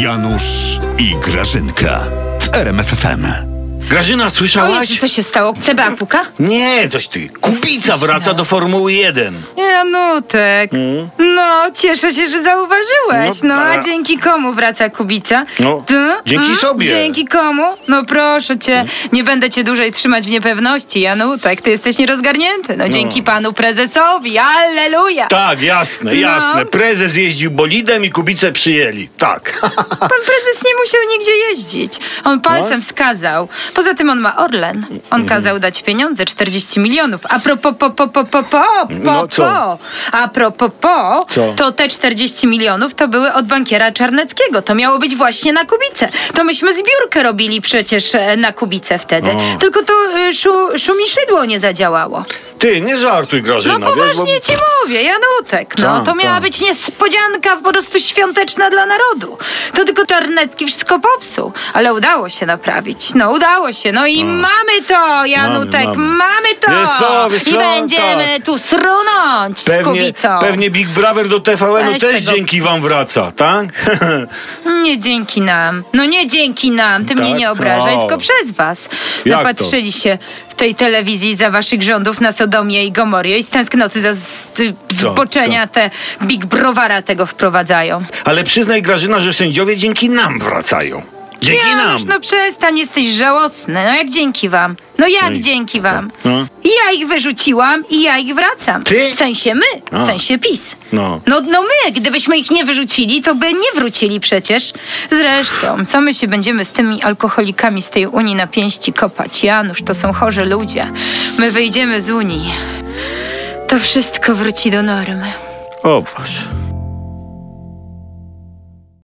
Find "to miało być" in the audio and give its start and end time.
44.62-45.16